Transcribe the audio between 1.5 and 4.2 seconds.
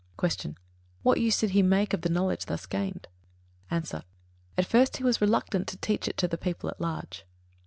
he make of the knowledge thus gained? A.